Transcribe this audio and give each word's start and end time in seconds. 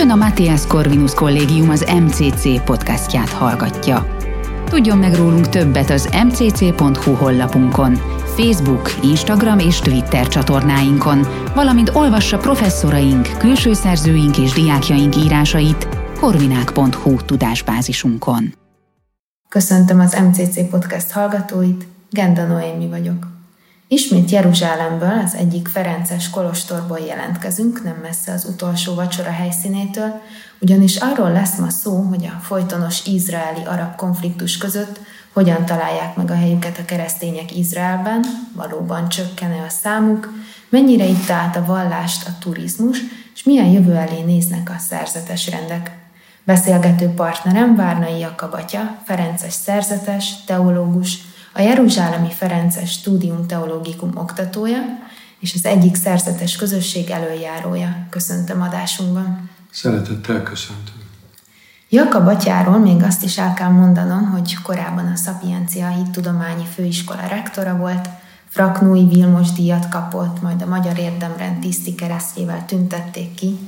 Ön 0.00 0.10
a 0.10 0.14
Matthias 0.14 0.66
Corvinus 0.66 1.14
Kollégium 1.14 1.70
az 1.70 1.92
MCC 2.00 2.64
podcastját 2.64 3.28
hallgatja. 3.28 4.16
Tudjon 4.64 4.98
meg 4.98 5.14
rólunk 5.14 5.48
többet 5.48 5.90
az 5.90 6.08
mcc.hu 6.24 7.12
honlapunkon, 7.14 7.94
Facebook, 8.24 8.90
Instagram 9.02 9.58
és 9.58 9.78
Twitter 9.78 10.28
csatornáinkon, 10.28 11.26
valamint 11.54 11.94
olvassa 11.94 12.38
professzoraink, 12.38 13.28
külső 13.38 13.72
szerzőink 13.72 14.38
és 14.38 14.52
diákjaink 14.52 15.16
írásait 15.16 15.88
korvinák.hu 16.20 17.16
tudásbázisunkon. 17.16 18.54
Köszöntöm 19.48 20.00
az 20.00 20.16
MCC 20.30 20.70
podcast 20.70 21.10
hallgatóit, 21.10 21.86
Genda 22.10 22.46
Noémi 22.46 22.88
vagyok. 22.88 23.37
Ismét 23.90 24.30
Jeruzsálemből, 24.30 25.18
az 25.24 25.34
egyik 25.34 25.68
Ferences 25.68 26.30
kolostorból 26.30 26.98
jelentkezünk, 26.98 27.84
nem 27.84 27.96
messze 28.02 28.32
az 28.32 28.44
utolsó 28.44 28.94
vacsora 28.94 29.30
helyszínétől, 29.30 30.20
ugyanis 30.60 30.96
arról 30.96 31.32
lesz 31.32 31.56
ma 31.56 31.70
szó, 31.70 32.00
hogy 32.00 32.24
a 32.24 32.40
folytonos 32.40 33.06
izraeli-arab 33.06 33.96
konfliktus 33.96 34.56
között 34.56 35.00
hogyan 35.32 35.64
találják 35.64 36.16
meg 36.16 36.30
a 36.30 36.34
helyüket 36.34 36.78
a 36.78 36.84
keresztények 36.84 37.56
Izraelben, 37.56 38.24
valóban 38.54 39.08
csökkene 39.08 39.64
a 39.66 39.68
számuk, 39.68 40.32
mennyire 40.68 41.04
itt 41.04 41.30
át 41.30 41.56
a 41.56 41.64
vallást 41.64 42.26
a 42.26 42.36
turizmus, 42.40 42.98
és 43.34 43.42
milyen 43.44 43.66
jövő 43.66 43.94
elé 43.94 44.22
néznek 44.22 44.70
a 44.70 44.78
szerzetes 44.78 45.50
rendek. 45.50 45.96
Beszélgető 46.44 47.08
partnerem 47.08 47.76
Várnai 47.76 48.18
Jakab 48.18 48.54
atya, 48.54 48.98
Ferences 49.04 49.52
szerzetes, 49.52 50.44
teológus, 50.44 51.18
a 51.52 51.60
Jeruzsálemi 51.60 52.30
Ferences 52.30 52.90
Studium 52.90 53.46
Teológikum 53.46 54.10
oktatója, 54.14 54.80
és 55.40 55.54
az 55.54 55.64
egyik 55.64 55.94
szerzetes 55.94 56.56
közösség 56.56 57.10
előjárója. 57.10 58.06
Köszöntöm 58.10 58.62
adásunkban. 58.62 59.50
Szeretettel 59.70 60.42
köszöntöm. 60.42 60.94
Jakab 61.88 62.26
atyáról 62.26 62.78
még 62.78 63.02
azt 63.02 63.24
is 63.24 63.38
el 63.38 63.54
kell 63.54 63.68
mondanom, 63.68 64.30
hogy 64.30 64.62
korábban 64.62 65.06
a 65.06 65.16
Szapiencia 65.16 65.92
Tudományi 66.12 66.64
Főiskola 66.74 67.26
rektora 67.26 67.76
volt, 67.76 68.08
Fraknói 68.48 69.06
Vilmos 69.06 69.52
díjat 69.52 69.88
kapott, 69.88 70.42
majd 70.42 70.62
a 70.62 70.66
Magyar 70.66 70.98
Érdemrend 70.98 71.60
tiszti 71.60 71.94
keresztjével 71.94 72.64
tüntették 72.64 73.34
ki. 73.34 73.58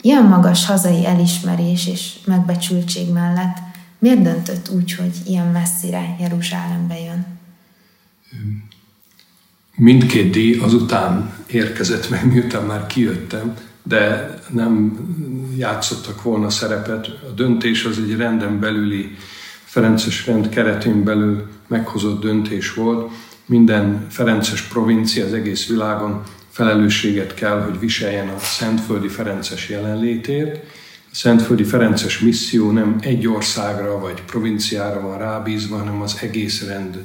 Ilyen 0.00 0.24
magas 0.24 0.66
hazai 0.66 1.06
elismerés 1.06 1.86
és 1.86 2.18
megbecsültség 2.24 3.12
mellett 3.12 3.56
miért 4.00 4.22
döntött 4.22 4.68
úgy, 4.68 4.92
hogy 4.92 5.12
ilyen 5.26 5.46
messzire 5.46 6.16
Jeruzsálembe 6.20 7.00
jön? 7.00 7.26
Mindkét 9.76 10.30
díj 10.30 10.58
azután 10.58 11.32
érkezett 11.46 12.10
meg, 12.10 12.32
miután 12.32 12.64
már 12.64 12.86
kijöttem, 12.86 13.56
de 13.82 14.34
nem 14.50 14.98
játszottak 15.56 16.22
volna 16.22 16.50
szerepet. 16.50 17.06
A 17.06 17.32
döntés 17.36 17.84
az 17.84 17.98
egy 17.98 18.16
renden 18.16 18.60
belüli, 18.60 19.16
Ferences 19.64 20.26
rend 20.26 20.48
keretén 20.48 21.04
belül 21.04 21.48
meghozott 21.68 22.20
döntés 22.20 22.74
volt. 22.74 23.12
Minden 23.46 24.06
Ferences 24.08 24.62
provincia 24.62 25.24
az 25.24 25.32
egész 25.32 25.66
világon 25.66 26.22
felelősséget 26.48 27.34
kell, 27.34 27.62
hogy 27.62 27.78
viseljen 27.78 28.28
a 28.28 28.38
Szentföldi 28.38 29.08
Ferences 29.08 29.68
jelenlétért. 29.68 30.64
Szentföldi 31.12 31.64
Ferences 31.64 32.18
misszió 32.18 32.70
nem 32.70 32.96
egy 33.00 33.26
országra 33.26 33.98
vagy 33.98 34.22
provinciára 34.22 35.00
van 35.00 35.18
rábízva, 35.18 35.76
hanem 35.76 36.00
az 36.00 36.18
egész 36.22 36.66
rend 36.66 37.04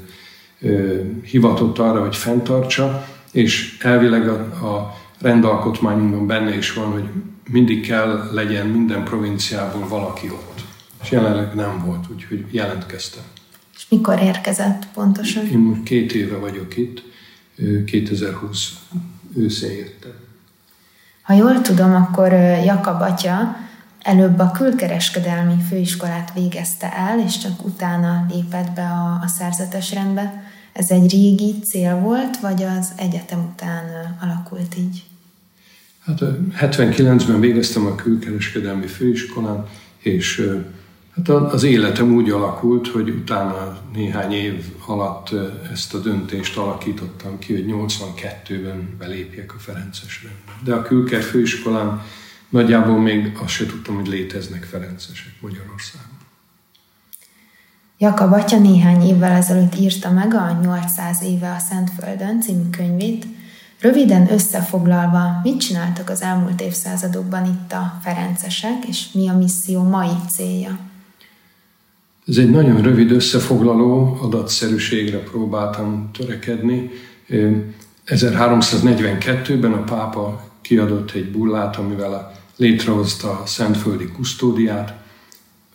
hivatott 1.24 1.80
arra, 1.80 2.02
hogy 2.02 2.16
fenntartsa, 2.16 3.08
és 3.32 3.78
elvileg 3.82 4.28
a, 4.28 4.34
a 4.66 4.96
rendalkotmányunkban 5.20 6.28
benne 6.28 6.58
is 6.58 6.74
van, 6.74 6.92
hogy 6.92 7.10
mindig 7.50 7.88
kell 7.88 8.30
legyen 8.32 8.68
minden 8.68 9.04
provinciából 9.04 9.88
valaki 9.88 10.30
ott. 10.30 10.64
És 11.04 11.12
jelenleg 11.12 11.56
nem 11.56 11.84
volt, 11.86 12.06
úgyhogy 12.14 12.46
jelentkeztem. 12.52 13.24
És 13.76 13.86
mikor 13.90 14.22
érkezett 14.22 14.88
pontosan? 14.94 15.48
Én 15.48 15.58
most 15.58 15.84
két 15.84 16.14
éve 16.14 16.38
vagyok 16.38 16.78
itt, 16.78 17.04
2020 17.86 18.74
őszén 19.36 19.78
jöttem. 19.78 20.14
Ha 21.22 21.34
jól 21.34 21.62
tudom, 21.62 21.96
akkor 21.96 22.32
Jakab 22.66 23.02
atya 23.02 23.65
előbb 24.06 24.40
a 24.40 24.52
külkereskedelmi 24.52 25.62
főiskolát 25.70 26.32
végezte 26.34 26.94
el, 26.94 27.20
és 27.20 27.38
csak 27.38 27.66
utána 27.66 28.26
lépett 28.30 28.72
be 28.72 28.82
a, 28.82 29.20
a 29.24 29.28
szerzetes 29.28 29.94
rendbe. 29.94 30.44
Ez 30.74 30.92
egy 30.92 31.12
régi 31.12 31.60
cél 31.64 31.96
volt, 31.96 32.40
vagy 32.40 32.64
az 32.64 32.92
egyetem 32.96 33.50
után 33.54 33.84
alakult 34.22 34.76
így? 34.78 35.04
Hát 36.06 36.20
79-ben 36.60 37.40
végeztem 37.40 37.86
a 37.86 37.96
külkereskedelmi 37.96 38.88
főiskolán, 38.88 39.66
és 40.00 40.52
hát 41.16 41.30
az 41.30 41.64
életem 41.64 42.14
úgy 42.14 42.30
alakult, 42.30 42.88
hogy 42.88 43.10
utána 43.10 43.78
néhány 43.94 44.32
év 44.32 44.66
alatt 44.86 45.30
ezt 45.72 45.94
a 45.94 46.00
döntést 46.00 46.58
alakítottam 46.58 47.40
ki, 47.40 47.54
hogy 47.54 47.66
82-ben 47.68 48.96
belépjek 49.00 49.54
a 49.54 49.60
Ferences 49.60 50.24
rendbe. 50.24 50.52
De 50.64 50.74
a 50.74 50.82
külker 50.82 51.22
főiskolán 51.22 52.02
nagyjából 52.50 53.00
még 53.00 53.38
azt 53.44 53.54
se 53.54 53.66
tudtam, 53.66 53.96
hogy 53.96 54.08
léteznek 54.08 54.64
Ferencesek 54.64 55.34
Magyarországon. 55.42 56.18
Jakab 57.98 58.34
atya 58.34 58.60
néhány 58.60 59.02
évvel 59.02 59.32
ezelőtt 59.32 59.76
írta 59.76 60.12
meg 60.12 60.34
a 60.34 60.60
800 60.62 61.24
éve 61.24 61.52
a 61.52 61.60
Szentföldön 61.60 62.42
című 62.42 62.70
könyvét, 62.70 63.26
Röviden 63.80 64.32
összefoglalva, 64.32 65.40
mit 65.44 65.60
csináltak 65.60 66.10
az 66.10 66.22
elmúlt 66.22 66.62
évszázadokban 66.62 67.46
itt 67.46 67.72
a 67.72 68.00
Ferencesek, 68.04 68.86
és 68.88 69.12
mi 69.12 69.30
a 69.30 69.38
misszió 69.38 69.82
mai 69.82 70.16
célja? 70.30 70.80
Ez 72.28 72.38
egy 72.38 72.50
nagyon 72.50 72.82
rövid 72.82 73.12
összefoglaló, 73.12 74.18
adatszerűségre 74.22 75.18
próbáltam 75.18 76.10
törekedni. 76.14 76.90
1342-ben 78.08 79.72
a 79.72 79.84
pápa 79.84 80.44
kiadott 80.66 81.12
egy 81.12 81.32
bullát, 81.32 81.76
amivel 81.76 82.32
létrehozta 82.56 83.40
a 83.40 83.46
szentföldi 83.46 84.12
kusztódiát. 84.12 84.94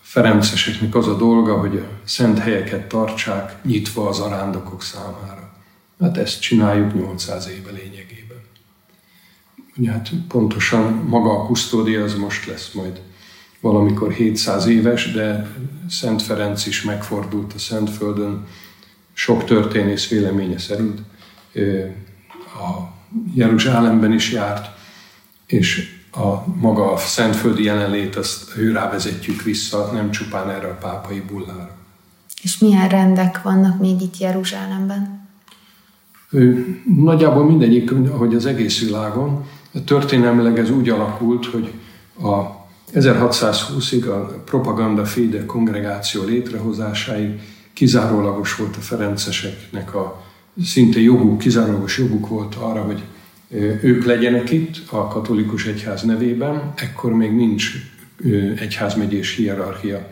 Ferenceseknek 0.00 0.94
az 0.94 1.08
a 1.08 1.16
dolga, 1.16 1.58
hogy 1.58 1.76
a 1.76 1.88
szent 2.04 2.38
helyeket 2.38 2.88
tartsák 2.88 3.64
nyitva 3.64 4.08
az 4.08 4.18
arándokok 4.18 4.82
számára. 4.82 5.52
Hát 6.00 6.16
ezt 6.16 6.40
csináljuk 6.40 6.94
800 6.94 7.48
éve 7.48 7.70
lényegében. 7.70 8.38
Ugye 9.76 9.90
hát 9.90 10.10
pontosan 10.28 10.92
maga 10.92 11.30
a 11.30 11.46
kusztódia 11.46 12.02
az 12.02 12.14
most 12.14 12.46
lesz 12.46 12.72
majd 12.72 13.00
valamikor 13.60 14.12
700 14.12 14.66
éves, 14.66 15.12
de 15.12 15.56
Szent 15.88 16.22
Ferenc 16.22 16.66
is 16.66 16.82
megfordult 16.82 17.52
a 17.52 17.58
Szentföldön, 17.58 18.46
sok 19.12 19.44
történész 19.44 20.08
véleménye 20.08 20.58
szerint. 20.58 21.00
A 22.44 22.98
Jeruzsálemben 23.34 24.12
is 24.12 24.32
járt, 24.32 24.78
és 25.50 25.98
a 26.12 26.54
maga 26.60 26.92
a 26.92 26.96
szentföldi 26.96 27.62
jelenlét, 27.62 28.16
azt 28.16 28.56
ő 28.56 28.72
rávezetjük 28.72 29.42
vissza, 29.42 29.90
nem 29.92 30.10
csupán 30.10 30.50
erre 30.50 30.66
a 30.66 30.78
pápai 30.80 31.20
bullára. 31.20 31.76
És 32.42 32.58
milyen 32.58 32.88
rendek 32.88 33.42
vannak 33.42 33.80
még 33.80 34.00
itt 34.00 34.18
Jeruzsálemben? 34.18 35.28
Nagyjából 36.96 37.44
mindegyik, 37.44 37.92
ahogy 37.92 38.34
az 38.34 38.46
egész 38.46 38.80
világon, 38.80 39.44
történelmileg 39.84 40.58
ez 40.58 40.70
úgy 40.70 40.88
alakult, 40.88 41.46
hogy 41.46 41.72
a 42.22 42.58
1620-ig 42.94 44.08
a 44.08 44.42
propaganda 44.44 45.04
fide 45.04 45.46
kongregáció 45.46 46.24
létrehozásáig 46.24 47.40
kizárólagos 47.72 48.56
volt 48.56 48.76
a 48.76 48.80
ferenceseknek 48.80 49.94
a 49.94 50.22
szinte 50.64 51.00
joguk, 51.00 51.38
kizárólagos 51.38 51.98
joguk 51.98 52.28
volt 52.28 52.54
arra, 52.54 52.82
hogy 52.82 53.02
ők 53.80 54.04
legyenek 54.04 54.50
itt 54.50 54.76
a 54.90 55.08
katolikus 55.08 55.66
egyház 55.66 56.02
nevében, 56.02 56.72
ekkor 56.76 57.12
még 57.12 57.32
nincs 57.32 57.72
egyházmegyés 58.56 59.36
hierarchia, 59.36 60.08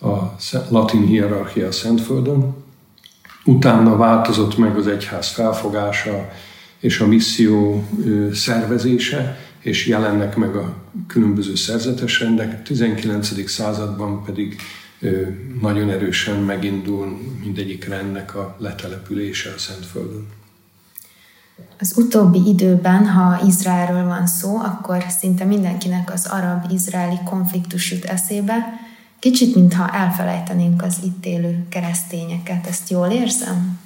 a 0.00 0.36
latin 0.68 1.06
hierarchia 1.06 1.66
a 1.66 1.72
Szentföldön, 1.72 2.64
Utána 3.44 3.96
változott 3.96 4.56
meg 4.56 4.76
az 4.76 4.86
egyház 4.86 5.28
felfogása 5.28 6.32
és 6.78 7.00
a 7.00 7.06
misszió 7.06 7.88
szervezése, 8.32 9.38
és 9.60 9.86
jelennek 9.86 10.36
meg 10.36 10.56
a 10.56 10.74
különböző 11.06 11.54
szerzetes 11.54 12.20
rendek. 12.20 12.52
A 12.52 12.62
19. 12.62 13.48
században 13.50 14.24
pedig 14.24 14.56
nagyon 15.60 15.90
erősen 15.90 16.40
megindul 16.40 17.18
mindegyik 17.42 17.88
rendnek 17.88 18.34
a 18.34 18.56
letelepülése 18.58 19.52
a 19.56 19.58
Szentföldön. 19.58 20.26
Az 21.80 21.92
utóbbi 21.96 22.48
időben, 22.48 23.06
ha 23.06 23.46
Izraelről 23.46 24.06
van 24.06 24.26
szó, 24.26 24.58
akkor 24.58 25.04
szinte 25.20 25.44
mindenkinek 25.44 26.12
az 26.12 26.26
arab-izraeli 26.26 27.18
konfliktus 27.24 27.90
jut 27.90 28.04
eszébe, 28.04 28.82
Kicsit, 29.24 29.54
mintha 29.54 29.90
elfelejtenénk 29.90 30.82
az 30.82 30.96
itt 31.04 31.26
élő 31.26 31.66
keresztényeket. 31.68 32.66
Ezt 32.66 32.90
jól 32.90 33.06
érzem? 33.06 33.78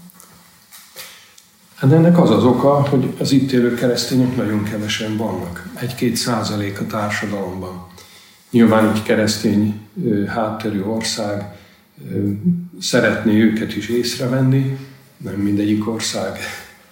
Hát 1.75 1.93
ennek 1.93 2.19
az 2.19 2.31
az 2.31 2.44
oka, 2.44 2.88
hogy 2.88 3.15
az 3.19 3.32
itt 3.32 3.53
élő 3.53 3.75
keresztények 3.75 4.37
nagyon 4.37 4.62
kevesen 4.62 5.17
vannak. 5.17 5.69
Egy-két 5.75 6.17
százalék 6.17 6.81
a 6.81 6.87
társadalomban. 6.87 7.87
nyilván 8.50 8.94
egy 8.94 9.03
keresztény 9.03 9.81
hátterű 10.26 10.82
ország 10.82 11.56
szeretné 12.81 13.41
őket 13.41 13.76
is 13.76 13.88
észrevenni, 13.88 14.79
nem 15.17 15.35
mindegyik 15.35 15.88
ország 15.88 16.38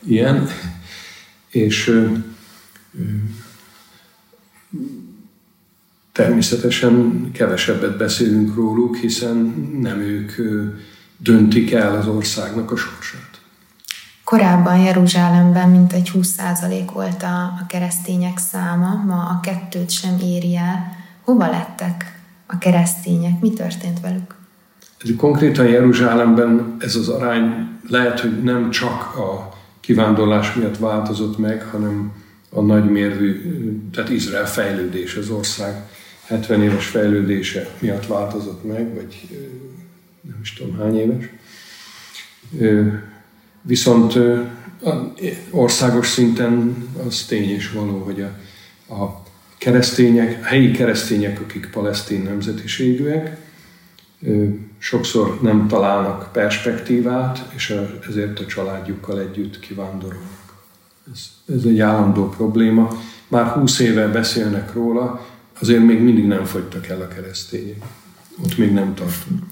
ilyen, 0.06 0.48
és 1.48 2.06
természetesen 6.12 7.28
kevesebbet 7.32 7.96
beszélünk 7.96 8.54
róluk, 8.54 8.96
hiszen 8.96 9.36
nem 9.80 9.98
ők 9.98 10.32
döntik 11.16 11.72
el 11.72 11.96
az 11.96 12.06
országnak 12.06 12.70
a 12.70 12.76
sorsát. 12.76 13.40
Korábban 14.24 14.78
Jeruzsálemben 14.78 15.70
mintegy 15.70 16.10
20% 16.14 16.90
volt 16.92 17.22
a, 17.22 17.42
a 17.42 17.64
keresztények 17.68 18.38
száma, 18.38 19.02
ma 19.06 19.14
a 19.14 19.40
kettőt 19.42 19.90
sem 19.90 20.18
éri 20.22 20.56
el. 20.56 20.96
Hova 21.24 21.50
lettek 21.50 22.20
a 22.46 22.58
keresztények? 22.58 23.40
Mi 23.40 23.52
történt 23.52 24.00
velük? 24.00 24.34
Konkrétan 25.16 25.66
Jeruzsálemben 25.66 26.76
ez 26.78 26.94
az 26.94 27.08
arány 27.08 27.68
lehet, 27.88 28.20
hogy 28.20 28.42
nem 28.42 28.70
csak 28.70 29.16
a 29.16 29.55
kivándorlás 29.86 30.54
miatt 30.54 30.78
változott 30.78 31.38
meg, 31.38 31.62
hanem 31.62 32.12
a 32.50 32.60
nagymérvű, 32.60 33.42
tehát 33.92 34.10
Izrael 34.10 34.46
fejlődés, 34.46 35.14
az 35.14 35.30
ország 35.30 35.82
70 36.24 36.62
éves 36.62 36.86
fejlődése 36.86 37.70
miatt 37.78 38.06
változott 38.06 38.64
meg, 38.64 38.94
vagy 38.94 39.28
nem 40.20 40.38
is 40.42 40.52
tudom 40.52 40.76
hány 40.78 40.98
éves. 40.98 41.30
Viszont 43.62 44.18
országos 45.50 46.06
szinten 46.06 46.76
az 47.06 47.24
tény 47.24 47.50
és 47.50 47.70
való, 47.70 47.98
hogy 47.98 48.20
a, 48.20 48.32
a 48.94 49.22
keresztények, 49.58 50.38
a 50.42 50.46
helyi 50.46 50.70
keresztények, 50.70 51.40
akik 51.40 51.68
palesztin 51.72 52.22
nemzetiségűek, 52.22 53.36
sokszor 54.78 55.38
nem 55.42 55.68
találnak 55.68 56.28
perspektívát, 56.32 57.48
és 57.54 57.80
ezért 58.08 58.38
a 58.38 58.46
családjukkal 58.46 59.20
együtt 59.20 59.60
kivándorolnak. 59.60 60.54
Ez, 61.12 61.20
ez 61.56 61.64
egy 61.64 61.80
állandó 61.80 62.28
probléma. 62.28 62.88
Már 63.28 63.46
húsz 63.46 63.78
éve 63.78 64.06
beszélnek 64.06 64.72
róla, 64.72 65.26
azért 65.60 65.84
még 65.84 66.00
mindig 66.00 66.26
nem 66.26 66.44
fogytak 66.44 66.86
el 66.86 67.00
a 67.00 67.08
keresztények. 67.08 67.84
Ott 68.44 68.58
még 68.58 68.72
nem 68.72 68.94
tartunk. 68.94 69.42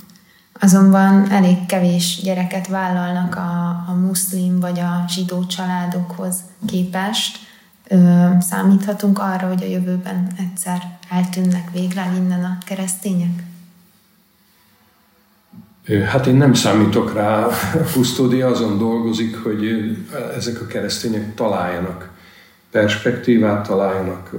Azonban 0.60 1.30
elég 1.30 1.66
kevés 1.66 2.20
gyereket 2.22 2.66
vállalnak 2.68 3.34
a, 3.34 3.84
a 3.88 3.92
muszlim 4.00 4.60
vagy 4.60 4.78
a 4.78 5.04
zsidó 5.08 5.46
családokhoz 5.46 6.36
képest. 6.66 7.38
Ö, 7.88 8.28
számíthatunk 8.40 9.18
arra, 9.18 9.48
hogy 9.48 9.62
a 9.62 9.66
jövőben 9.66 10.26
egyszer 10.38 10.98
eltűnnek 11.10 11.70
végleg 11.72 12.14
innen 12.16 12.44
a 12.44 12.58
keresztények? 12.66 13.42
Hát 16.06 16.26
én 16.26 16.34
nem 16.34 16.54
számítok 16.54 17.14
rá, 17.14 17.46
a 17.46 17.52
kusztódia 17.92 18.46
azon 18.46 18.78
dolgozik, 18.78 19.36
hogy 19.36 19.66
ezek 20.36 20.60
a 20.60 20.66
keresztények 20.66 21.34
találjanak 21.34 22.10
perspektívát, 22.70 23.66
találjanak 23.66 24.34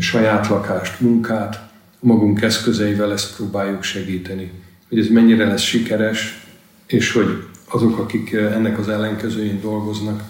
saját 0.00 0.48
lakást, 0.48 1.00
munkát, 1.00 1.72
magunk 2.00 2.42
eszközeivel 2.42 3.12
ezt 3.12 3.36
próbáljuk 3.36 3.82
segíteni. 3.82 4.52
Hogy 4.88 4.98
ez 4.98 5.08
mennyire 5.08 5.46
lesz 5.46 5.62
sikeres, 5.62 6.46
és 6.86 7.12
hogy 7.12 7.46
azok, 7.68 7.98
akik 7.98 8.32
ennek 8.32 8.78
az 8.78 8.88
ellenkezőjén 8.88 9.60
dolgoznak, 9.60 10.22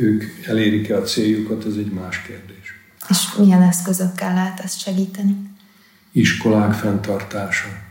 ők 0.00 0.24
elérik-e 0.46 0.96
a 0.96 1.02
céljukat, 1.02 1.66
ez 1.66 1.74
egy 1.76 1.90
más 1.90 2.22
kérdés. 2.22 2.74
És 3.08 3.34
milyen 3.38 3.62
eszközökkel 3.62 4.34
lehet 4.34 4.60
ezt 4.60 4.80
segíteni? 4.80 5.36
Iskolák 6.12 6.72
fenntartása. 6.72 7.86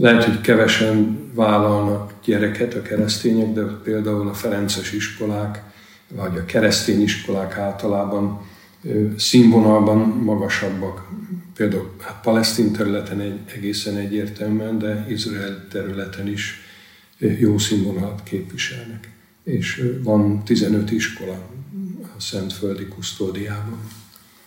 Lehet, 0.00 0.24
hogy 0.24 0.40
kevesen 0.40 1.18
vállalnak 1.34 2.12
gyereket 2.24 2.74
a 2.74 2.82
keresztények, 2.82 3.52
de 3.52 3.62
például 3.62 4.28
a 4.28 4.34
Ferences 4.34 4.92
iskolák, 4.92 5.62
vagy 6.08 6.36
a 6.36 6.44
keresztény 6.44 7.02
iskolák 7.02 7.56
általában 7.56 8.40
színvonalban 9.16 9.98
magasabbak. 9.98 11.08
Például 11.54 11.94
hát 12.00 12.20
palesztin 12.22 12.72
területen 12.72 13.20
egy, 13.20 13.40
egészen 13.56 13.96
egyértelműen, 13.96 14.78
de 14.78 15.06
Izrael 15.08 15.66
területen 15.70 16.28
is 16.28 16.60
jó 17.18 17.58
színvonalat 17.58 18.22
képviselnek. 18.22 19.10
És 19.44 19.84
van 20.02 20.44
15 20.44 20.90
iskola 20.90 21.32
a 22.16 22.20
Szentföldi 22.20 22.86
kusztódiában. 22.86 23.80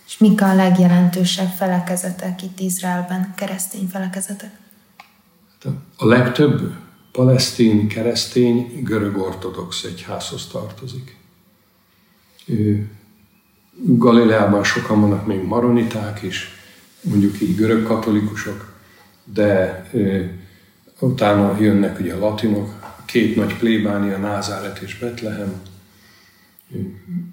És 0.07 0.17
mik 0.17 0.41
a 0.41 0.55
legjelentősebb 0.55 1.49
felekezetek 1.57 2.43
itt 2.43 2.59
Izraelben, 2.59 3.33
keresztény 3.35 3.87
felekezetek? 3.91 4.51
A 5.97 6.05
legtöbb 6.05 6.73
palesztin 7.11 7.87
keresztény 7.87 8.83
görög-ortodox 8.83 9.83
egyházhoz 9.83 10.47
tartozik. 10.47 11.17
Galileában 13.83 14.63
sokan 14.63 15.01
vannak 15.01 15.25
még 15.25 15.43
maroniták 15.43 16.21
is, 16.21 16.49
mondjuk 17.01 17.41
így 17.41 17.55
görög 17.55 17.83
katolikusok, 17.83 18.73
de 19.23 19.83
utána 20.99 21.57
jönnek 21.59 21.99
ugye 21.99 22.13
a 22.13 22.19
latinok, 22.19 22.95
két 23.05 23.35
nagy 23.35 23.57
plébánia, 23.57 24.17
Názáret 24.17 24.79
és 24.79 24.97
Betlehem. 24.97 25.61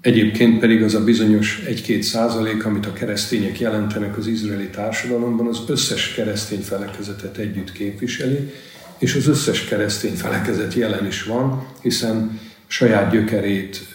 Egyébként 0.01 0.59
pedig 0.59 0.83
az 0.83 0.93
a 0.93 1.03
bizonyos 1.03 1.61
1-2 1.65 2.01
százalék, 2.01 2.65
amit 2.65 2.85
a 2.85 2.93
keresztények 2.93 3.59
jelentenek 3.59 4.17
az 4.17 4.27
izraeli 4.27 4.69
társadalomban, 4.69 5.47
az 5.47 5.63
összes 5.67 6.13
keresztény 6.13 6.61
felekezetet 6.61 7.37
együtt 7.37 7.71
képviseli, 7.71 8.51
és 8.97 9.15
az 9.15 9.27
összes 9.27 9.65
keresztény 9.65 10.15
felekezet 10.15 10.73
jelen 10.73 11.05
is 11.05 11.23
van, 11.23 11.67
hiszen 11.81 12.39
saját 12.67 13.11
gyökerét 13.11 13.87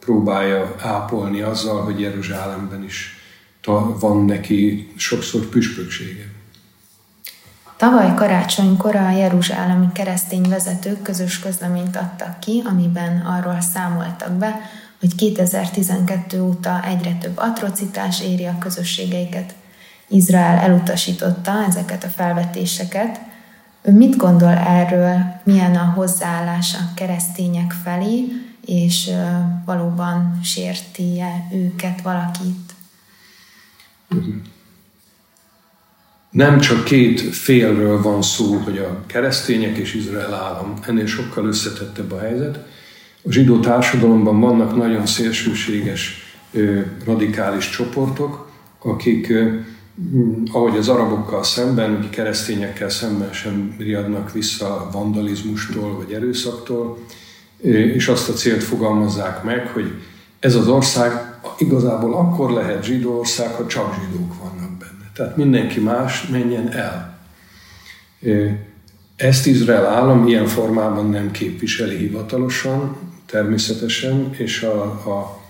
próbálja 0.00 0.74
ápolni 0.78 1.40
azzal, 1.40 1.82
hogy 1.82 2.00
Jeruzsálemben 2.00 2.84
is 2.84 3.18
van 4.00 4.24
neki 4.24 4.88
sokszor 4.96 5.48
püspöksége. 5.48 6.38
Tavaly 7.80 8.14
karácsonykor 8.14 8.96
a 8.96 9.10
jeruzsálemi 9.10 9.86
keresztény 9.92 10.48
vezetők 10.48 11.02
közös 11.02 11.38
közleményt 11.38 11.96
adtak 11.96 12.40
ki, 12.40 12.62
amiben 12.64 13.20
arról 13.20 13.60
számoltak 13.60 14.32
be, 14.32 14.60
hogy 15.00 15.14
2012 15.14 16.42
óta 16.42 16.84
egyre 16.84 17.12
több 17.14 17.36
atrocitás 17.36 18.22
éri 18.22 18.46
a 18.46 18.58
közösségeiket. 18.58 19.54
Izrael 20.08 20.58
elutasította 20.58 21.64
ezeket 21.68 22.04
a 22.04 22.08
felvetéseket. 22.08 23.20
Ő 23.82 23.92
mit 23.92 24.16
gondol 24.16 24.56
erről, 24.56 25.18
milyen 25.44 25.76
a 25.76 25.92
hozzáállás 25.94 26.74
a 26.74 26.94
keresztények 26.94 27.72
felé, 27.82 28.24
és 28.66 29.10
valóban 29.64 30.40
sérti-e 30.42 31.46
őket 31.52 32.00
valakit? 32.00 32.74
Nem 36.30 36.58
csak 36.58 36.84
két 36.84 37.20
félről 37.20 38.02
van 38.02 38.22
szó, 38.22 38.54
hogy 38.54 38.78
a 38.78 39.02
keresztények 39.06 39.76
és 39.76 39.94
Izrael 39.94 40.34
állam, 40.34 40.74
ennél 40.86 41.06
sokkal 41.06 41.46
összetettebb 41.46 42.12
a 42.12 42.18
helyzet. 42.18 42.56
A 43.22 43.32
zsidó 43.32 43.60
társadalomban 43.60 44.40
vannak 44.40 44.76
nagyon 44.76 45.06
szélsőséges, 45.06 46.34
radikális 47.04 47.70
csoportok, 47.70 48.50
akik, 48.78 49.32
ahogy 50.52 50.76
az 50.76 50.88
arabokkal 50.88 51.42
szemben, 51.42 51.96
ugye 51.96 52.08
keresztényekkel 52.08 52.88
szemben 52.88 53.32
sem 53.32 53.74
riadnak 53.78 54.32
vissza 54.32 54.88
vandalizmustól 54.92 55.96
vagy 55.96 56.12
erőszaktól, 56.12 56.98
és 57.94 58.08
azt 58.08 58.28
a 58.28 58.32
célt 58.32 58.62
fogalmazzák 58.62 59.42
meg, 59.42 59.66
hogy 59.66 59.92
ez 60.40 60.54
az 60.54 60.68
ország 60.68 61.38
igazából 61.58 62.14
akkor 62.14 62.50
lehet 62.50 62.84
zsidó 62.84 63.18
ország, 63.18 63.54
ha 63.54 63.66
csak 63.66 63.94
zsidók 63.94 64.34
vannak. 64.38 64.69
Tehát 65.20 65.36
mindenki 65.36 65.80
más 65.80 66.26
menjen 66.26 66.72
el. 66.72 67.18
Ezt 69.16 69.46
Izrael 69.46 69.86
állam 69.86 70.26
ilyen 70.26 70.46
formában 70.46 71.10
nem 71.10 71.30
képviseli 71.30 71.96
hivatalosan, 71.96 72.96
természetesen, 73.26 74.34
és 74.36 74.62
a, 74.62 74.82
a 74.82 75.44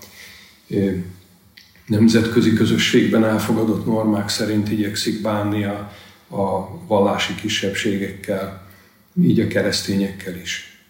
nemzetközi 1.85 2.53
közösségben 2.53 3.25
elfogadott 3.25 3.85
normák 3.85 4.29
szerint 4.29 4.71
igyekszik 4.71 5.21
bánni 5.21 5.63
a, 5.63 5.91
a 6.29 6.69
vallási 6.87 7.35
kisebbségekkel, 7.35 8.67
így 9.21 9.39
a 9.39 9.47
keresztényekkel 9.47 10.35
is. 10.35 10.81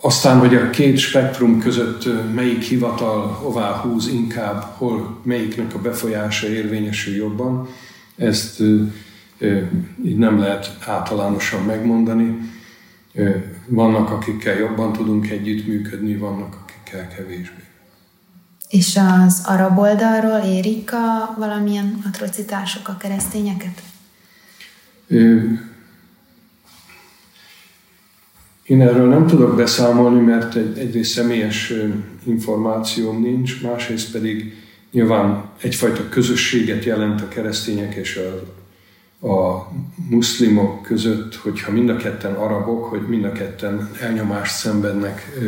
Aztán, 0.00 0.38
hogy 0.38 0.54
a 0.54 0.70
két 0.70 0.98
spektrum 0.98 1.60
között 1.60 2.08
melyik 2.34 2.62
hivatal 2.62 3.26
hová 3.26 3.72
húz 3.72 4.08
inkább, 4.08 4.64
hol 4.76 5.20
melyiknek 5.22 5.74
a 5.74 5.78
befolyása 5.78 6.48
érvényesül 6.48 7.14
jobban, 7.14 7.68
ezt 8.16 8.60
így 10.04 10.16
nem 10.16 10.38
lehet 10.38 10.76
általánosan 10.86 11.64
megmondani. 11.64 12.38
Vannak, 13.66 14.10
akikkel 14.10 14.58
jobban 14.58 14.92
tudunk 14.92 15.30
együttműködni, 15.30 16.16
vannak, 16.16 16.56
akikkel 16.62 17.08
kevésbé. 17.08 17.62
És 18.68 18.98
az 19.24 19.42
arab 19.46 19.78
oldalról 19.78 20.40
érik 20.46 20.92
a 20.92 21.34
valamilyen 21.38 22.02
atrocitások 22.06 22.88
a 22.88 22.96
keresztényeket? 22.96 23.82
Én 28.68 28.80
erről 28.80 29.08
nem 29.08 29.26
tudok 29.26 29.56
beszámolni, 29.56 30.20
mert 30.20 30.54
egy, 30.54 30.78
egyrészt 30.78 31.12
személyes 31.12 31.72
információm 32.24 33.22
nincs, 33.22 33.62
másrészt 33.62 34.12
pedig 34.12 34.54
nyilván 34.92 35.50
egyfajta 35.60 36.08
közösséget 36.08 36.84
jelent 36.84 37.20
a 37.20 37.28
keresztények 37.28 37.94
és 37.94 38.20
a, 39.20 39.26
a 39.26 39.68
muszlimok 40.10 40.82
között, 40.82 41.34
hogyha 41.34 41.72
mind 41.72 41.88
a 41.88 41.96
ketten 41.96 42.34
arabok, 42.34 42.84
hogy 42.84 43.00
mind 43.08 43.24
a 43.24 43.32
ketten 43.32 43.90
elnyomást 44.00 44.54
szenvednek, 44.54 45.38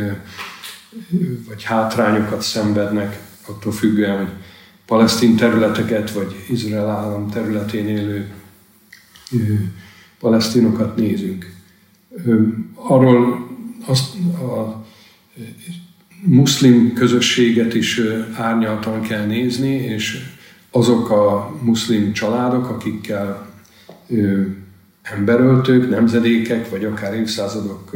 vagy 1.49 1.63
hátrányokat 1.63 2.43
szenvednek, 2.43 3.21
attól 3.49 3.73
függően, 3.73 4.17
hogy 4.17 4.33
palesztin 4.87 5.37
területeket, 5.37 6.11
vagy 6.11 6.35
Izrael 6.51 6.89
állam 6.89 7.31
területén 7.31 7.89
élő 7.89 8.31
palesztinokat 10.21 10.97
nézünk. 10.97 11.60
Arról 12.75 13.49
azt 13.87 14.15
a 14.35 14.85
muszlim 16.25 16.93
közösséget 16.93 17.75
is 17.75 18.01
árnyaltan 18.37 19.01
kell 19.01 19.27
nézni, 19.27 19.75
és 19.75 20.19
azok 20.71 21.11
a 21.11 21.55
muszlim 21.63 22.13
családok, 22.13 22.69
akikkel 22.69 23.49
emberöltők, 25.03 25.91
nemzedékek, 25.91 26.71
vagy 26.71 26.85
akár 26.85 27.15
évszázadok 27.15 27.91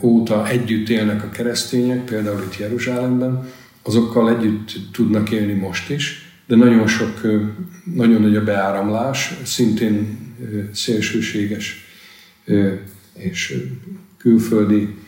óta 0.00 0.48
együtt 0.48 0.88
élnek 0.88 1.24
a 1.24 1.28
keresztények, 1.28 2.04
például 2.04 2.42
itt 2.42 2.58
Jeruzsálemben, 2.58 3.48
azokkal 3.82 4.36
együtt 4.36 4.72
tudnak 4.92 5.30
élni 5.30 5.52
most 5.52 5.90
is, 5.90 6.32
de 6.46 6.56
nagyon 6.56 6.86
sok, 6.86 7.20
nagyon 7.94 8.20
nagy 8.20 8.36
a 8.36 8.44
beáramlás, 8.44 9.34
szintén 9.44 10.18
szélsőséges 10.72 11.84
és 13.14 13.62
külföldi 14.16 14.98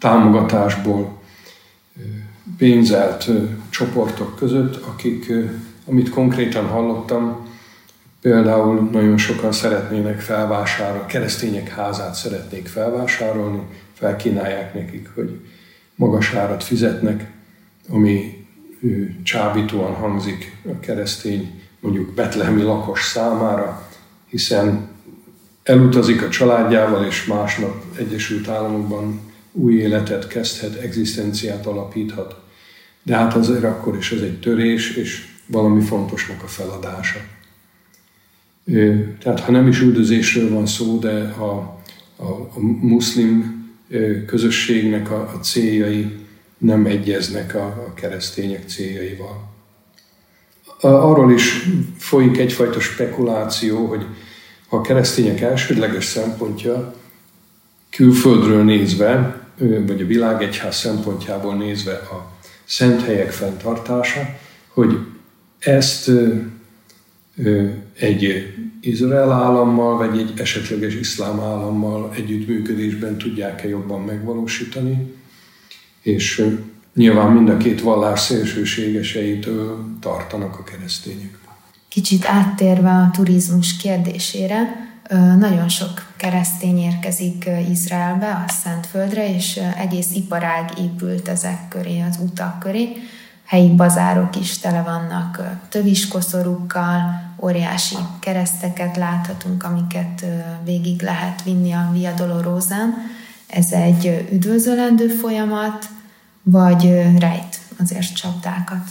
támogatásból 0.00 1.20
pénzelt 2.56 3.30
csoportok 3.70 4.36
között, 4.36 4.76
akik, 4.76 5.32
amit 5.86 6.10
konkrétan 6.10 6.66
hallottam, 6.66 7.50
például 8.20 8.88
nagyon 8.92 9.18
sokan 9.18 9.52
szeretnének 9.52 10.20
felvásárolni, 10.20 11.06
keresztények 11.06 11.68
házát 11.68 12.14
szeretnék 12.14 12.66
felvásárolni, 12.66 13.62
felkínálják 13.92 14.74
nekik, 14.74 15.08
hogy 15.14 15.40
magas 15.94 16.32
árat 16.32 16.64
fizetnek, 16.64 17.30
ami 17.88 18.46
csábítóan 19.22 19.94
hangzik 19.94 20.56
a 20.64 20.80
keresztény, 20.80 21.60
mondjuk 21.80 22.14
betlehemi 22.14 22.62
lakos 22.62 23.02
számára, 23.04 23.88
hiszen 24.28 24.88
elutazik 25.62 26.22
a 26.22 26.28
családjával, 26.28 27.04
és 27.04 27.24
másnap 27.24 27.84
Egyesült 27.98 28.48
Államokban 28.48 29.20
új 29.52 29.74
életet 29.74 30.26
kezdhet, 30.26 30.74
egzisztenciát 30.74 31.66
alapíthat. 31.66 32.40
De 33.02 33.16
hát 33.16 33.34
azért 33.34 33.64
akkor 33.64 33.96
is 33.96 34.12
ez 34.12 34.20
egy 34.20 34.40
törés, 34.40 34.96
és 34.96 35.26
valami 35.46 35.82
fontosnak 35.82 36.42
a 36.42 36.46
feladása. 36.46 37.18
Tehát 39.22 39.40
ha 39.40 39.52
nem 39.52 39.68
is 39.68 39.80
üldözésről 39.80 40.50
van 40.50 40.66
szó, 40.66 40.98
de 40.98 41.34
a, 41.38 41.80
a, 42.16 42.24
a 42.24 42.60
muszlim 42.80 43.60
közösségnek 44.26 45.10
a, 45.10 45.20
a 45.20 45.38
céljai 45.40 46.20
nem 46.58 46.86
egyeznek 46.86 47.54
a, 47.54 47.64
a 47.64 47.94
keresztények 47.94 48.68
céljaival. 48.68 49.50
Arról 50.80 51.32
is 51.32 51.68
folyik 51.98 52.38
egyfajta 52.38 52.80
spekuláció, 52.80 53.86
hogy 53.86 54.06
a 54.72 54.80
keresztények 54.80 55.40
elsődleges 55.40 56.04
szempontja 56.04 56.94
külföldről 57.90 58.64
nézve, 58.64 59.40
vagy 59.58 60.00
a 60.00 60.06
világegyház 60.06 60.76
szempontjából 60.76 61.54
nézve 61.54 61.92
a 61.92 62.30
szent 62.64 63.02
helyek 63.02 63.30
fenntartása, 63.30 64.20
hogy 64.68 64.98
ezt 65.58 66.10
egy 67.98 68.52
Izrael 68.80 69.32
állammal, 69.32 69.96
vagy 69.96 70.18
egy 70.18 70.32
esetleges 70.40 70.94
iszlám 70.94 71.40
állammal 71.40 72.12
együttműködésben 72.14 73.18
tudják-e 73.18 73.68
jobban 73.68 74.00
megvalósítani, 74.00 75.12
és 76.02 76.46
nyilván 76.94 77.32
mind 77.32 77.48
a 77.48 77.56
két 77.56 77.80
vallás 77.80 78.20
szélsőségeseitől 78.20 79.84
tartanak 80.00 80.58
a 80.58 80.64
keresztények. 80.64 81.41
Kicsit 81.92 82.26
áttérve 82.26 82.90
a 82.90 83.10
turizmus 83.10 83.76
kérdésére, 83.76 84.90
nagyon 85.38 85.68
sok 85.68 86.12
keresztény 86.16 86.78
érkezik 86.78 87.48
Izraelbe, 87.70 88.44
a 88.46 88.52
Szentföldre, 88.62 89.34
és 89.34 89.60
egész 89.76 90.14
iparág 90.14 90.78
épült 90.78 91.28
ezek 91.28 91.68
köré, 91.68 92.00
az 92.00 92.18
utak 92.22 92.58
köré. 92.58 92.92
Helyi 93.46 93.74
bazárok 93.74 94.36
is 94.36 94.58
tele 94.58 94.82
vannak 94.82 95.58
töviskoszorúkkal, 95.68 97.22
óriási 97.42 97.96
kereszteket 98.20 98.96
láthatunk, 98.96 99.64
amiket 99.64 100.24
végig 100.64 101.02
lehet 101.02 101.42
vinni 101.42 101.72
a 101.72 101.90
Via 101.92 102.12
Dolorozán. 102.12 102.94
Ez 103.46 103.72
egy 103.72 104.28
üdvözölendő 104.32 105.08
folyamat, 105.08 105.88
vagy 106.42 106.82
rejt 107.18 107.60
azért 107.78 108.14
csapdákat? 108.14 108.82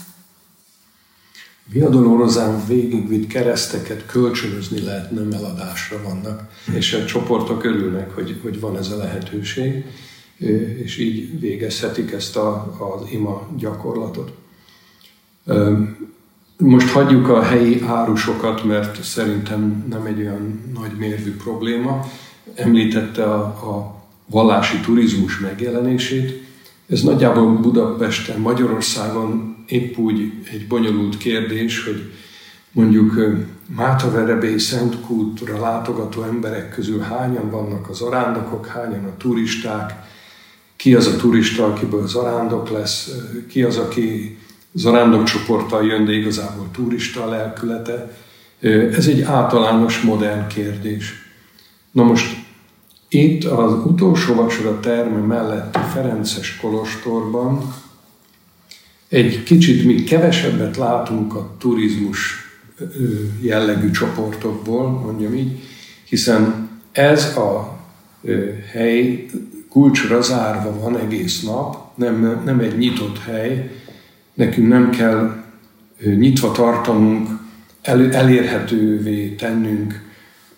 Viadolórozán 1.71 2.65
végigvitt 2.67 3.27
kereszteket 3.27 4.05
kölcsönözni 4.05 4.81
lehet, 4.81 5.11
nem 5.11 5.31
eladásra 5.31 6.01
vannak, 6.03 6.49
és 6.73 6.93
a 6.93 7.05
csoportok 7.05 7.63
örülnek, 7.63 8.11
hogy, 8.11 8.39
hogy 8.41 8.59
van 8.59 8.77
ez 8.77 8.91
a 8.91 8.97
lehetőség, 8.97 9.85
és 10.83 10.97
így 10.97 11.39
végezhetik 11.39 12.11
ezt 12.11 12.35
a, 12.35 12.77
az 12.79 13.11
ima 13.11 13.47
gyakorlatot. 13.57 14.31
Most 16.57 16.89
hagyjuk 16.89 17.29
a 17.29 17.41
helyi 17.43 17.81
árusokat, 17.81 18.63
mert 18.63 19.03
szerintem 19.03 19.85
nem 19.89 20.05
egy 20.05 20.19
olyan 20.19 20.61
nagy 20.73 20.97
mérvű 20.97 21.35
probléma. 21.35 22.11
Említette 22.55 23.23
a, 23.23 23.41
a 23.43 24.03
vallási 24.25 24.79
turizmus 24.79 25.39
megjelenését. 25.39 26.40
Ez 26.91 27.01
nagyjából 27.01 27.57
Budapesten, 27.57 28.39
Magyarországon 28.39 29.55
épp 29.67 29.97
úgy 29.97 30.31
egy 30.51 30.67
bonyolult 30.67 31.17
kérdés, 31.17 31.83
hogy 31.83 32.11
mondjuk 32.71 33.19
Mátaverebély 33.75 34.57
Szent 34.57 35.01
Kultúra 35.01 35.59
látogató 35.59 36.23
emberek 36.23 36.73
közül 36.73 36.99
hányan 36.99 37.49
vannak 37.49 37.89
az 37.89 38.01
arándokok, 38.01 38.65
hányan 38.65 39.05
a 39.05 39.17
turisták, 39.17 39.93
ki 40.75 40.95
az 40.95 41.07
a 41.07 41.15
turista, 41.15 41.65
akiből 41.65 42.07
zarándok 42.07 42.69
lesz, 42.69 43.11
ki 43.47 43.63
az, 43.63 43.77
aki 43.77 44.37
zarándok 44.73 45.23
csoporttal 45.23 45.85
jön, 45.85 46.05
de 46.05 46.11
igazából 46.11 46.67
turista 46.71 47.23
a 47.23 47.29
lelkülete. 47.29 48.17
Ez 48.91 49.07
egy 49.07 49.21
általános 49.21 50.01
modern 50.01 50.47
kérdés. 50.47 51.13
Na 51.91 52.03
most 52.03 52.40
itt 53.13 53.43
az 53.43 53.73
utolsó 53.85 54.33
vacsora 54.33 54.79
terme 54.79 55.19
melletti 55.19 55.79
Ferences 55.93 56.57
Kolostorban 56.57 57.73
egy 59.07 59.43
kicsit 59.43 59.85
mi 59.85 60.03
kevesebbet 60.03 60.77
látunk 60.77 61.35
a 61.35 61.55
turizmus 61.57 62.35
jellegű 63.41 63.91
csoportokból, 63.91 64.89
mondjam 64.89 65.35
így, 65.35 65.59
hiszen 66.05 66.69
ez 66.91 67.37
a 67.37 67.79
hely 68.71 69.25
kulcsra 69.69 70.21
zárva 70.21 70.79
van 70.79 70.99
egész 70.99 71.41
nap, 71.41 71.97
nem, 71.97 72.41
nem 72.45 72.59
egy 72.59 72.77
nyitott 72.77 73.19
hely, 73.19 73.71
nekünk 74.33 74.67
nem 74.67 74.89
kell 74.89 75.43
nyitva 76.15 76.51
tartanunk, 76.51 77.27
el, 77.81 78.13
elérhetővé 78.13 79.27
tennünk 79.29 80.10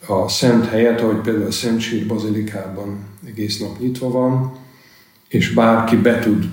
a 0.08 0.28
szent 0.28 0.70
helyet, 0.70 1.02
ahogy 1.02 1.18
például 1.22 1.46
a 1.46 1.52
Szent 1.52 1.80
Sír 1.80 2.08
Bazilikában 2.08 2.98
egész 3.28 3.60
nap 3.60 3.80
nyitva 3.80 4.10
van, 4.10 4.56
és 5.28 5.54
bárki 5.54 5.96
be 5.96 6.20
tud 6.20 6.46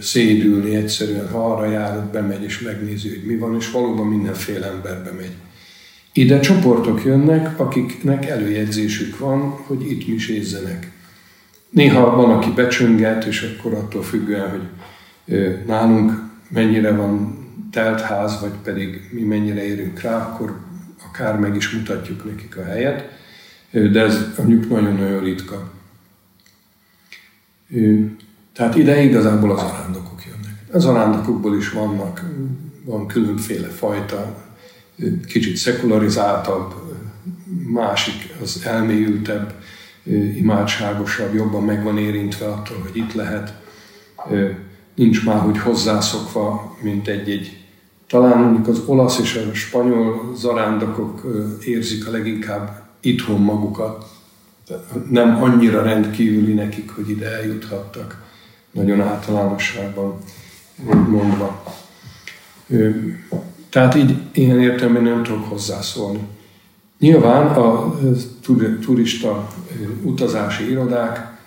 szédülni 0.00 0.74
egyszerűen, 0.74 1.28
ha 1.28 1.52
arra 1.52 1.70
jár, 1.70 2.04
bemegy 2.12 2.42
és 2.42 2.60
megnézi, 2.60 3.08
hogy 3.08 3.24
mi 3.26 3.36
van, 3.36 3.56
és 3.56 3.70
valóban 3.70 4.06
mindenféle 4.06 4.66
ember 4.66 5.02
bemegy. 5.04 5.32
Ide 6.12 6.40
csoportok 6.40 7.04
jönnek, 7.04 7.60
akiknek 7.60 8.26
előjegyzésük 8.26 9.18
van, 9.18 9.40
hogy 9.66 9.90
itt 9.90 10.08
misézzenek. 10.08 10.90
Néha 11.70 12.16
van, 12.16 12.30
aki 12.30 12.50
becsönget, 12.50 13.24
és 13.24 13.56
akkor 13.58 13.74
attól 13.74 14.02
függően, 14.02 14.50
hogy 14.50 14.68
nálunk 15.66 16.22
mennyire 16.48 16.94
van 16.94 17.38
telt 17.72 18.00
ház, 18.00 18.40
vagy 18.40 18.54
pedig 18.62 19.08
mi 19.12 19.20
mennyire 19.20 19.66
érünk 19.66 20.00
rá, 20.00 20.16
akkor 20.16 20.56
akár 21.10 21.38
meg 21.38 21.56
is 21.56 21.70
mutatjuk 21.70 22.24
nekik 22.24 22.56
a 22.56 22.64
helyet, 22.64 23.08
de 23.70 24.00
ez 24.00 24.34
mondjuk 24.38 24.68
nagyon-nagyon 24.68 25.20
ritka. 25.20 25.72
Tehát 28.52 28.76
ide 28.76 29.02
igazából 29.02 29.50
az 29.50 29.62
arándokok 29.62 30.20
Az 30.72 30.84
arándokokból 30.84 31.56
is 31.56 31.70
vannak, 31.70 32.24
van 32.84 33.06
különféle 33.06 33.68
fajta, 33.68 34.48
kicsit 35.26 35.56
szekularizáltabb, 35.56 36.74
másik 37.66 38.34
az 38.42 38.62
elmélyültebb, 38.64 39.54
imádságosabb, 40.36 41.34
jobban 41.34 41.64
meg 41.64 41.82
van 41.82 41.98
érintve 41.98 42.46
attól, 42.46 42.78
hogy 42.78 42.96
itt 42.96 43.12
lehet. 43.12 43.54
Nincs 44.94 45.24
már, 45.24 45.40
hogy 45.40 45.58
hozzászokva, 45.58 46.76
mint 46.82 47.08
egy-egy 47.08 47.59
talán 48.10 48.38
mondjuk 48.38 48.68
az 48.68 48.82
olasz 48.86 49.18
és 49.18 49.46
a 49.50 49.54
spanyol 49.54 50.32
zarándokok 50.36 51.26
érzik 51.64 52.06
a 52.06 52.10
leginkább 52.10 52.82
itthon 53.00 53.40
magukat. 53.40 54.04
Nem 55.10 55.42
annyira 55.42 55.82
rendkívüli 55.82 56.52
nekik, 56.52 56.90
hogy 56.90 57.10
ide 57.10 57.26
eljuthattak, 57.26 58.22
nagyon 58.70 59.00
általánosságban 59.00 60.18
mondva. 61.08 61.62
Tehát 63.70 63.94
így 63.94 64.16
ilyen 64.32 64.60
értelemben 64.60 65.02
nem 65.02 65.22
tudok 65.22 65.48
hozzászólni. 65.48 66.20
Nyilván 66.98 67.46
a 67.46 67.98
turista 68.80 69.48
utazási 70.02 70.70
irodák 70.70 71.39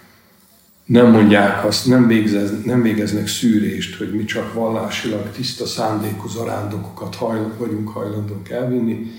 nem 0.93 1.11
mondják 1.11 1.65
azt, 1.65 1.87
nem, 1.87 2.07
végzez, 2.07 2.51
nem 2.63 2.81
végeznek 2.81 3.27
szűrést, 3.27 3.95
hogy 3.95 4.13
mi 4.13 4.25
csak 4.25 4.53
vallásilag 4.53 5.31
tiszta 5.31 5.65
szándékú 5.65 6.27
zarándokokat 6.27 7.15
hajl, 7.15 7.53
vagyunk 7.57 7.89
hajlandók 7.89 8.49
elvinni. 8.49 9.11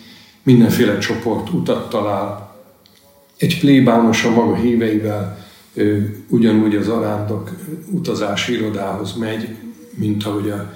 Mindenféle 0.43 0.99
csoport 0.99 1.51
utat 1.51 1.89
talál. 1.89 2.57
Egy 3.37 3.59
plébános 3.59 4.25
a 4.25 4.31
maga 4.31 4.55
híveivel 4.55 5.47
ugyanúgy 6.29 6.77
az 6.77 6.89
arándok 6.89 7.51
utazási 7.91 8.53
irodához 8.53 9.17
megy, 9.17 9.57
mint 9.95 10.25
ahogy 10.25 10.51
a, 10.51 10.73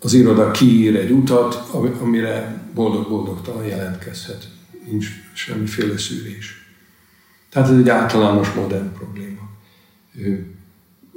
az 0.00 0.12
iroda 0.12 0.50
kiír 0.50 0.96
egy 0.96 1.10
utat, 1.10 1.54
amire 2.00 2.62
boldog-boldogtalan 2.74 3.64
jelentkezhet. 3.64 4.48
Nincs 4.90 5.06
semmiféle 5.34 5.98
szűrés. 5.98 6.66
Tehát 7.50 7.70
ez 7.70 7.78
egy 7.78 7.88
általános 7.88 8.52
modern 8.52 8.92
probléma. 8.92 9.45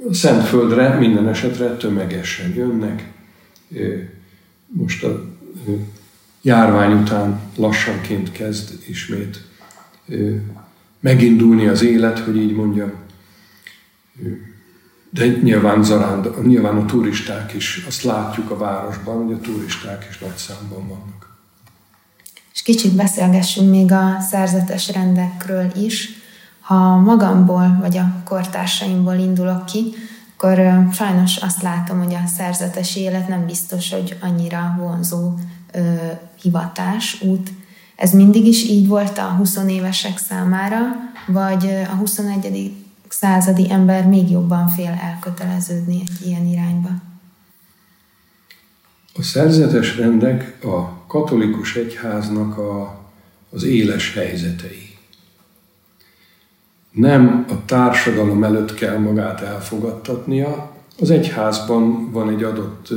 A 0.08 0.14
Szentföldre 0.14 0.98
minden 0.98 1.28
esetre 1.28 1.76
tömegesen 1.76 2.54
jönnek. 2.54 3.12
Most 4.66 5.04
a 5.04 5.24
járvány 6.42 6.92
után 6.92 7.40
lassanként 7.56 8.32
kezd 8.32 8.78
ismét 8.88 9.44
megindulni 11.00 11.66
az 11.66 11.82
élet, 11.82 12.18
hogy 12.18 12.36
így 12.36 12.54
mondjam. 12.54 12.92
De 15.10 15.26
nyilván, 15.26 15.82
zaránd, 15.82 16.46
nyilván 16.46 16.76
a 16.76 16.84
turisták 16.84 17.54
is, 17.54 17.84
azt 17.86 18.02
látjuk 18.02 18.50
a 18.50 18.56
városban, 18.56 19.24
hogy 19.24 19.32
a 19.32 19.40
turisták 19.40 20.06
is 20.10 20.18
nagy 20.18 20.36
számban 20.36 20.88
vannak. 20.88 21.38
És 22.54 22.62
kicsit 22.62 22.92
beszélgessünk 22.92 23.70
még 23.70 23.92
a 23.92 24.20
szerzetes 24.30 24.92
rendekről 24.92 25.72
is. 25.76 26.19
Ha 26.70 26.96
magamból 26.96 27.76
vagy 27.80 27.96
a 27.96 28.12
kortársaimból 28.24 29.14
indulok 29.14 29.66
ki, 29.66 29.94
akkor 30.36 30.88
sajnos 30.92 31.36
azt 31.36 31.62
látom, 31.62 31.98
hogy 31.98 32.14
a 32.14 32.26
szerzetes 32.36 32.96
élet 32.96 33.28
nem 33.28 33.46
biztos, 33.46 33.92
hogy 33.92 34.16
annyira 34.20 34.76
vonzó 34.78 35.34
ö, 35.72 35.94
hivatás, 36.42 37.22
út. 37.22 37.50
Ez 37.96 38.12
mindig 38.12 38.46
is 38.46 38.64
így 38.64 38.86
volt 38.86 39.18
a 39.18 39.22
20 39.22 39.56
évesek 39.68 40.18
számára, 40.18 40.78
vagy 41.26 41.66
a 41.92 41.94
21. 41.94 42.72
századi 43.08 43.70
ember 43.70 44.06
még 44.06 44.30
jobban 44.30 44.68
fél 44.68 44.98
elköteleződni 45.02 46.00
egy 46.00 46.26
ilyen 46.26 46.46
irányba? 46.46 46.90
A 49.14 49.22
szerzetes 49.22 49.96
rendek 49.96 50.64
a 50.64 51.06
katolikus 51.06 51.76
egyháznak 51.76 52.58
a, 52.58 53.00
az 53.50 53.62
éles 53.62 54.14
helyzetei 54.14 54.89
nem 56.90 57.44
a 57.48 57.64
társadalom 57.64 58.44
előtt 58.44 58.74
kell 58.74 58.98
magát 58.98 59.40
elfogadtatnia. 59.40 60.76
Az 60.98 61.10
egyházban 61.10 62.10
van 62.10 62.30
egy 62.30 62.42
adott 62.42 62.88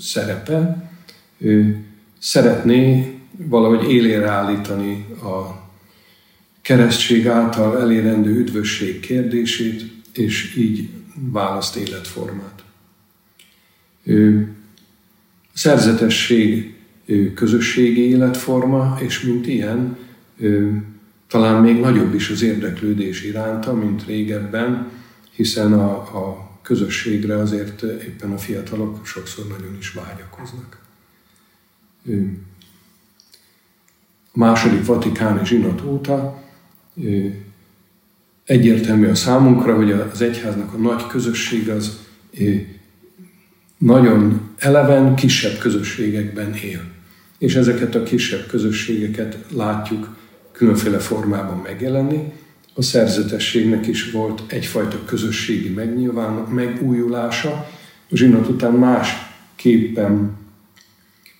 szerepe, 0.00 0.90
ő 1.38 1.84
szeretné 2.18 3.14
valahogy 3.48 3.90
élére 3.90 4.28
állítani 4.28 5.06
a 5.22 5.64
keresztség 6.62 7.28
által 7.28 7.80
elérendő 7.80 8.38
üdvösség 8.38 9.00
kérdését, 9.00 9.82
és 10.12 10.56
így 10.56 10.90
választ 11.14 11.76
életformát. 11.76 12.64
A 14.06 15.58
szerzetesség 15.58 16.74
közösségi 17.34 18.08
életforma, 18.08 18.96
és 19.00 19.20
mint 19.20 19.46
ilyen 19.46 19.96
talán 21.28 21.62
még 21.62 21.80
nagyobb 21.80 22.14
is 22.14 22.30
az 22.30 22.42
érdeklődés 22.42 23.24
iránta, 23.24 23.74
mint 23.74 24.06
régebben, 24.06 24.90
hiszen 25.30 25.72
a, 25.72 25.90
a 25.96 26.58
közösségre 26.62 27.36
azért 27.36 27.82
éppen 27.82 28.32
a 28.32 28.38
fiatalok 28.38 29.06
sokszor 29.06 29.46
nagyon 29.46 29.76
is 29.78 29.92
vágyakoznak. 29.92 30.78
A 34.32 34.38
második 34.38 34.86
vatikáni 34.86 35.44
zsinat 35.44 35.82
óta 35.84 36.42
egyértelmű 38.44 39.08
a 39.08 39.14
számunkra, 39.14 39.76
hogy 39.76 39.90
az 39.90 40.20
egyháznak 40.20 40.72
a 40.72 40.76
nagy 40.76 41.06
közösség 41.06 41.68
az 41.68 41.98
nagyon 43.78 44.50
eleven, 44.58 45.14
kisebb 45.14 45.58
közösségekben 45.58 46.54
él. 46.54 46.80
És 47.38 47.54
ezeket 47.54 47.94
a 47.94 48.02
kisebb 48.02 48.46
közösségeket 48.46 49.36
látjuk 49.52 50.16
különféle 50.56 50.98
formában 50.98 51.58
megjelenni. 51.58 52.32
A 52.74 52.82
szerzetességnek 52.82 53.86
is 53.86 54.10
volt 54.10 54.42
egyfajta 54.46 55.04
közösségi 55.04 55.68
megnyilván, 55.68 56.32
megújulása. 56.32 57.50
A 58.10 58.16
zsinat 58.16 58.48
után 58.48 58.72
másképpen 58.72 60.36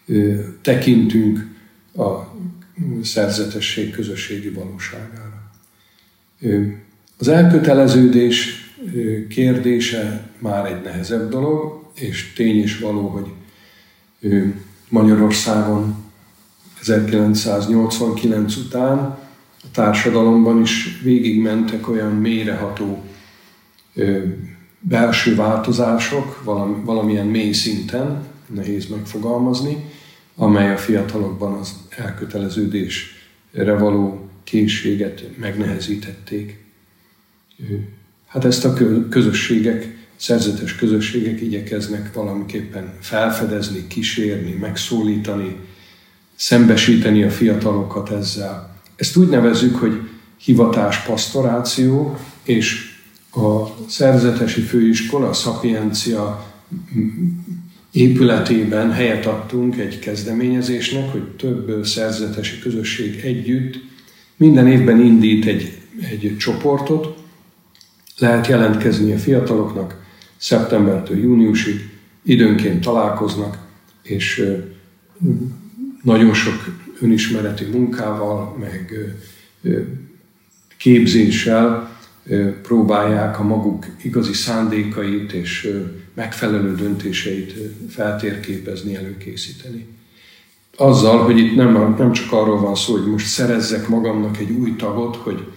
ö, 0.07 0.35
tekintünk 0.63 1.55
a 1.97 2.35
szerzetesség 3.03 3.91
közösségi 3.91 4.49
valóságára. 4.49 5.51
Ö, 6.41 6.63
az 7.19 7.29
elköteleződés 7.29 8.65
kérdése 9.29 10.31
már 10.39 10.67
egy 10.67 10.83
nehezebb 10.83 11.31
dolog, 11.31 11.91
és 11.95 12.33
tény 12.33 12.63
is 12.63 12.79
való, 12.79 13.09
hogy 13.09 13.33
Magyarországon 14.89 16.06
1989 16.89 18.57
után 18.57 18.99
a 19.63 19.71
társadalomban 19.73 20.61
is 20.61 21.01
végigmentek 21.03 21.89
olyan 21.89 22.13
mélyreható 22.13 23.05
belső 24.81 25.35
változások, 25.35 26.45
valamilyen 26.85 27.27
mély 27.27 27.53
szinten, 27.53 28.25
nehéz 28.47 28.87
megfogalmazni, 28.89 29.85
amely 30.37 30.73
a 30.73 30.77
fiatalokban 30.77 31.53
az 31.53 31.75
elköteleződésre 31.97 33.77
való 33.79 34.29
készséget 34.45 35.25
megnehezítették. 35.39 36.65
Hát 38.27 38.45
ezt 38.45 38.65
a 38.65 38.75
közösségek, 39.09 40.07
szerzetes 40.17 40.77
közösségek 40.77 41.41
igyekeznek 41.41 42.13
valamiképpen 42.13 42.95
felfedezni, 43.01 43.87
kísérni, 43.87 44.51
megszólítani, 44.51 45.57
szembesíteni 46.37 47.23
a 47.23 47.31
fiatalokat 47.31 48.11
ezzel. 48.11 48.77
Ezt 48.97 49.17
úgy 49.17 49.29
nevezzük, 49.29 49.77
hogy 49.77 50.01
hivatás 50.37 51.03
pastoráció, 51.03 52.17
és 52.43 52.95
a 53.33 53.67
szerzetesi 53.89 54.61
főiskola, 54.61 55.29
a 55.29 55.33
szapiencia 55.33 56.55
épületében 57.91 58.93
helyet 58.93 59.27
adtunk 59.27 59.77
egy 59.79 59.99
kezdeményezésnek, 59.99 61.11
hogy 61.11 61.23
több 61.23 61.85
szerzetesi 61.85 62.59
közösség 62.59 63.21
együtt 63.25 63.79
minden 64.37 64.69
évben 64.69 65.01
indít 65.01 65.47
egy, 65.47 65.79
egy 66.11 66.37
csoportot, 66.39 67.17
lehet 68.19 68.47
jelentkezni 68.47 69.13
a 69.13 69.19
fiataloknak, 69.19 70.05
szeptembertől 70.37 71.19
júniusig 71.19 71.89
időnként 72.23 72.81
találkoznak, 72.81 73.59
és 74.03 74.45
nagyon 76.07 76.35
sok 76.35 76.65
önismereti 77.01 77.65
munkával, 77.65 78.57
meg 78.59 78.93
képzéssel 80.77 81.99
próbálják 82.63 83.41
a 83.41 83.43
maguk 83.43 83.87
igazi 84.03 84.33
szándékait 84.33 85.33
és 85.33 85.73
megfelelő 86.15 86.75
döntéseit 86.75 87.55
feltérképezni, 87.89 88.97
előkészíteni. 88.97 89.87
Azzal, 90.77 91.19
hogy 91.19 91.39
itt 91.39 91.55
nem, 91.55 91.95
nem 91.99 92.13
csak 92.13 92.33
arról 92.33 92.61
van 92.61 92.75
szó, 92.75 92.93
hogy 92.93 93.11
most 93.11 93.27
szerezzek 93.27 93.89
magamnak 93.89 94.39
egy 94.39 94.51
új 94.51 94.77
tagot, 94.77 95.17
hogy 95.17 95.53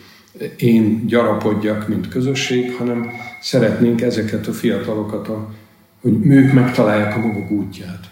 én 0.57 1.07
gyarapodjak, 1.07 1.87
mint 1.87 2.07
közösség, 2.07 2.75
hanem 2.75 3.11
szeretnénk 3.41 4.01
ezeket 4.01 4.47
a 4.47 4.53
fiatalokat 4.53 5.27
a 5.27 5.53
hogy 6.01 6.25
ők 6.25 6.53
megtalálják 6.53 7.15
a 7.15 7.19
maguk 7.19 7.51
útját. 7.51 8.08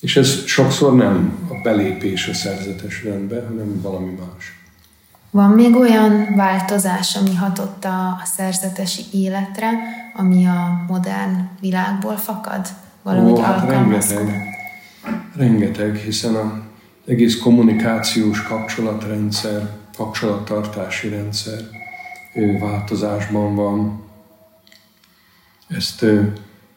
És 0.00 0.16
ez 0.16 0.44
sokszor 0.44 0.94
nem 0.94 1.38
a 1.48 1.60
belépés 1.62 2.28
a 2.28 2.34
szerzetes 2.34 3.04
rendbe, 3.04 3.44
hanem 3.48 3.80
valami 3.80 4.12
más. 4.12 4.56
Van 5.30 5.50
még 5.50 5.76
olyan 5.76 6.34
változás, 6.36 7.16
ami 7.16 7.34
hatott 7.34 7.84
a, 7.84 8.06
a 8.06 8.22
szerzetesi 8.24 9.02
életre, 9.12 9.70
ami 10.14 10.46
a 10.46 10.84
modern 10.88 11.48
világból 11.60 12.16
fakad? 12.16 12.66
Valahogy 13.02 13.32
Ó, 13.32 13.40
hát 13.40 13.68
rengeteg, 13.68 14.42
rengeteg, 15.36 15.96
hiszen 15.96 16.34
az 16.34 16.50
egész 17.06 17.38
kommunikációs 17.38 18.42
kapcsolatrendszer, 18.42 19.70
kapcsolattartási 19.96 21.08
rendszer 21.08 21.60
változásban 22.60 23.54
van. 23.54 24.02
Ezt 25.68 26.04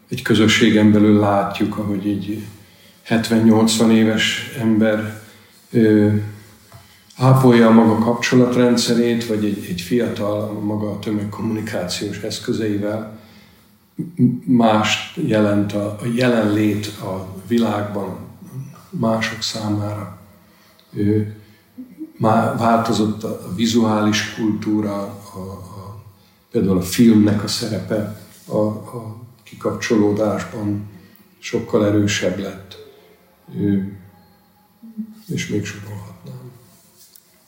egy 0.09 0.21
közösségen 0.21 0.91
belül 0.91 1.19
látjuk, 1.19 1.77
ahogy 1.77 2.07
egy 2.07 2.45
70-80 3.07 3.91
éves 3.91 4.51
ember 4.59 5.21
ápolja 7.17 7.67
a 7.67 7.71
maga 7.71 7.97
kapcsolatrendszerét, 7.97 9.27
vagy 9.27 9.45
egy, 9.45 9.65
egy 9.69 9.81
fiatal 9.81 10.41
a 10.41 10.59
maga 10.59 10.99
tömegkommunikációs 10.99 12.17
eszközeivel 12.17 13.19
mást 14.45 15.17
jelent 15.27 15.73
a, 15.73 15.85
a 15.85 16.05
jelenlét 16.15 16.85
a 16.85 17.27
világban 17.47 18.17
mások 18.89 19.41
számára. 19.41 20.17
Ő, 20.93 21.35
már 22.17 22.57
változott 22.57 23.23
a, 23.23 23.27
a 23.27 23.55
vizuális 23.55 24.33
kultúra, 24.33 25.01
a, 25.33 25.39
a, 25.39 26.01
például 26.51 26.77
a 26.77 26.81
filmnek 26.81 27.43
a 27.43 27.47
szerepe 27.47 28.21
a, 28.45 28.57
a 28.57 29.15
kikapcsolódásban 29.43 30.89
sokkal 31.39 31.85
erősebb 31.85 32.39
lett, 32.39 32.80
és 35.27 35.47
még 35.47 35.65
sorolhatnám. 35.65 36.51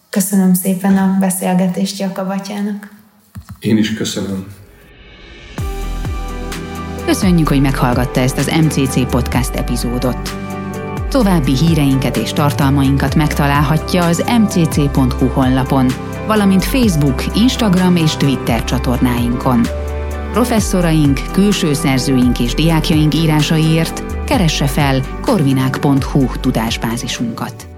Köszönöm 0.10 0.54
szépen 0.54 0.98
a 0.98 1.18
beszélgetést 1.20 2.00
Jakabatyának. 2.00 2.92
Én 3.60 3.78
is 3.78 3.94
köszönöm. 3.94 4.46
Köszönjük, 7.06 7.48
hogy 7.48 7.62
meghallgatta 7.62 8.20
ezt 8.20 8.38
az 8.38 8.52
MCC 8.62 9.10
podcast 9.10 9.56
epizódot. 9.56 10.38
További 11.10 11.56
híreinket 11.58 12.18
és 12.18 12.34
tartalmainkat 12.34 13.16
megtalálhatja 13.16 14.06
az 14.06 14.24
mcc.hu 14.40 15.28
honlapon, 15.28 15.88
valamint 16.28 16.64
Facebook, 16.64 17.36
Instagram 17.36 17.96
és 17.96 18.16
Twitter 18.16 18.64
csatornáinkon. 18.64 19.62
Professzoraink, 20.32 21.20
külső 21.32 21.74
szerzőink 21.74 22.40
és 22.40 22.54
diákjaink 22.54 23.16
írásaiért 23.16 24.23
keresse 24.34 24.68
fel 24.68 25.02
korvinák.hu 25.22 26.26
tudásbázisunkat. 26.40 27.73